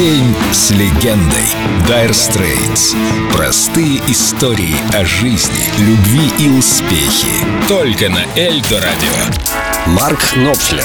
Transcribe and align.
День 0.00 0.34
с 0.50 0.70
легендой. 0.70 1.54
Dire 1.86 2.08
Straits. 2.08 2.96
Простые 3.36 3.98
истории 4.08 4.74
о 4.94 5.04
жизни, 5.04 5.68
любви 5.78 6.32
и 6.38 6.48
успехе. 6.48 7.28
Только 7.68 8.08
на 8.08 8.24
Эльдо 8.34 8.80
Радио. 8.80 9.69
Марк 9.86 10.36
Нопфлер. 10.36 10.84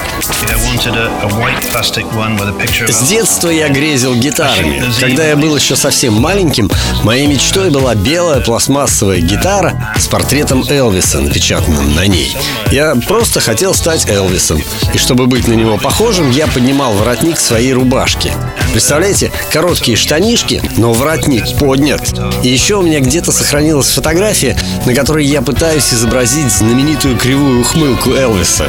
С 2.87 3.07
детства 3.07 3.49
я 3.49 3.69
грезил 3.69 4.15
гитарами. 4.15 4.83
Когда 4.99 5.28
я 5.28 5.35
был 5.35 5.55
еще 5.55 5.75
совсем 5.75 6.13
маленьким, 6.13 6.69
моей 7.03 7.28
мечтой 7.28 7.69
была 7.69 7.93
белая 7.96 8.42
пластмассовая 8.42 9.19
гитара 9.19 9.93
с 9.99 10.07
портретом 10.07 10.63
Элвиса, 10.69 11.19
напечатанным 11.19 11.93
на 11.93 12.07
ней. 12.07 12.35
Я 12.71 12.96
просто 13.07 13.42
хотел 13.42 13.73
стать 13.73 14.10
Элвисом. 14.10 14.61
И 14.93 14.97
чтобы 14.97 15.27
быть 15.27 15.47
на 15.47 15.53
него 15.53 15.77
похожим, 15.77 16.31
я 16.31 16.48
поднимал 16.48 16.93
воротник 16.93 17.39
своей 17.39 17.73
рубашки. 17.73 18.31
Представляете, 18.71 19.31
короткие 19.51 19.98
штанишки, 19.98 20.62
но 20.77 20.93
воротник 20.93 21.57
поднят. 21.57 22.01
И 22.43 22.49
еще 22.49 22.75
у 22.75 22.81
меня 22.81 22.99
где-то 22.99 23.31
сохранилась 23.31 23.89
фотография, 23.89 24.57
на 24.85 24.93
которой 24.93 25.25
я 25.25 25.41
пытаюсь 25.41 25.93
изобразить 25.93 26.51
знаменитую 26.51 27.17
кривую 27.17 27.62
ухмылку 27.62 28.12
Элвиса. 28.12 28.67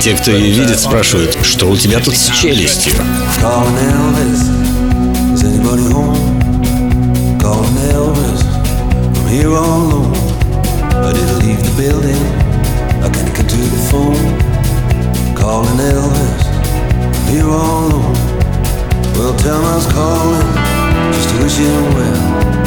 Те, 0.00 0.14
кто 0.14 0.30
ее 0.30 0.52
видит, 0.52 0.78
спрашивают, 0.78 1.36
что 1.42 1.66
у 1.66 1.76
тебя 1.76 1.98
тут 2.00 2.16
с 2.16 2.30
челюстью? 2.40 2.94
Calling 15.48 15.78
Elvis, 15.78 16.44
here 17.30 17.48
all 17.48 17.86
alone. 17.86 18.14
Well, 19.16 19.34
tell 19.38 19.62
was 19.62 19.86
calling 19.92 20.46
just 21.12 21.28
to 21.30 21.42
wish 21.42 21.56
him 21.56 21.94
well. 21.94 22.57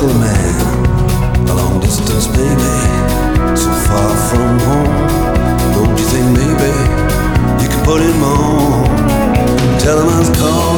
A 0.00 1.54
long 1.54 1.80
distance, 1.80 2.26
baby, 2.28 2.72
so 3.54 3.70
far 3.86 4.16
from 4.28 4.58
home. 4.60 4.88
Don't 5.74 5.98
you 5.98 6.06
think 6.06 6.26
maybe 6.32 6.72
you 7.62 7.68
can 7.68 7.84
put 7.84 8.00
him 8.00 8.22
on? 8.22 8.88
Tell 9.80 10.00
him 10.00 10.08
I 10.08 10.18
was 10.18 10.30
calling 10.38 10.71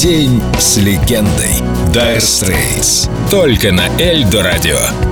День 0.00 0.42
с 0.58 0.78
легендой. 0.78 1.62
Dire 1.92 2.16
Straits. 2.16 3.10
Только 3.30 3.70
на 3.70 3.86
Эльдо 3.98 4.42
Радио. 4.42 5.09